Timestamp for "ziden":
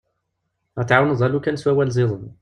1.95-2.23